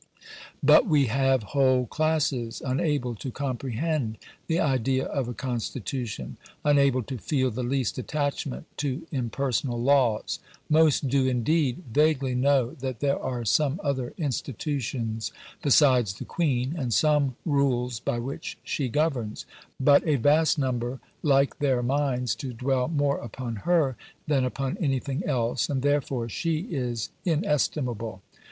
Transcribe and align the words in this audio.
But 0.63 0.87
we 0.87 1.05
have 1.13 1.43
whole 1.53 1.85
classes 1.85 2.59
unable 2.65 3.13
to 3.13 3.29
comprehend 3.29 4.17
the 4.47 4.59
idea 4.59 5.05
of 5.05 5.27
a 5.27 5.35
constitution 5.35 6.37
unable 6.65 7.03
to 7.03 7.19
feel 7.19 7.51
the 7.51 7.61
least 7.61 7.99
attachment 7.99 8.65
to 8.77 9.05
impersonal 9.11 9.79
laws. 9.79 10.39
Most 10.67 11.07
do 11.07 11.27
indeed 11.27 11.83
vaguely 11.93 12.33
know 12.33 12.71
that 12.71 12.99
there 12.99 13.19
are 13.19 13.45
some 13.45 13.79
other 13.83 14.15
institutions 14.17 15.31
besides 15.61 16.15
the 16.15 16.25
Queen, 16.25 16.73
and 16.75 16.91
some 16.95 17.35
rules 17.45 17.99
by 17.99 18.17
which 18.17 18.57
she 18.63 18.89
governs. 18.89 19.45
But 19.79 20.01
a 20.07 20.15
vast 20.15 20.57
number 20.57 20.99
like 21.21 21.59
their 21.59 21.83
minds 21.83 22.33
to 22.37 22.53
dwell 22.53 22.87
more 22.87 23.19
upon 23.19 23.57
her 23.69 23.97
than 24.25 24.45
upon 24.45 24.79
anything 24.79 25.23
else, 25.25 25.69
and 25.69 25.83
therefore 25.83 26.27
she 26.27 26.61
is 26.71 27.11
inestimable. 27.23 28.23